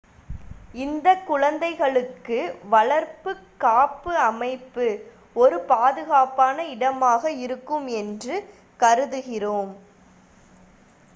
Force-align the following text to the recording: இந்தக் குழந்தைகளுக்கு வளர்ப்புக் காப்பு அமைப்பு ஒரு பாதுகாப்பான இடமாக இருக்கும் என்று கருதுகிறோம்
இந்தக் 0.75 1.25
குழந்தைகளுக்கு 1.25 2.37
வளர்ப்புக் 2.69 3.43
காப்பு 3.57 4.13
அமைப்பு 4.21 4.87
ஒரு 5.35 5.59
பாதுகாப்பான 5.65 6.65
இடமாக 6.67 7.23
இருக்கும் 7.43 7.87
என்று 7.99 8.37
கருதுகிறோம் 8.79 9.73